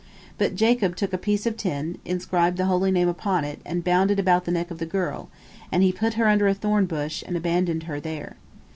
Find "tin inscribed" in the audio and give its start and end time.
1.55-2.57